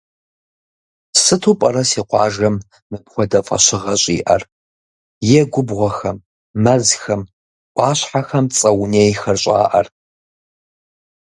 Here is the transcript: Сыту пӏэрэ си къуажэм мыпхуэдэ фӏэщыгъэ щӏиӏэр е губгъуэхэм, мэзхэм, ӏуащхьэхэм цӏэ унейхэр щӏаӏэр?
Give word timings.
Сыту 1.21 1.53
пӏэрэ 1.59 1.83
си 1.89 2.01
къуажэм 2.09 2.55
мыпхуэдэ 2.89 3.39
фӏэщыгъэ 3.45 3.95
щӏиӏэр 4.01 4.41
е 5.39 5.41
губгъуэхэм, 5.51 6.17
мэзхэм, 6.63 7.21
ӏуащхьэхэм 7.75 8.45
цӏэ 8.55 8.69
унейхэр 8.81 9.37
щӏаӏэр? 9.43 9.87